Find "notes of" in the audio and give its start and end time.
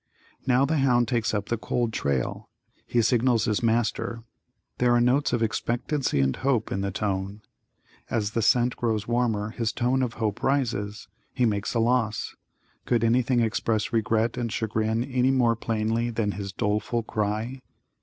4.99-5.43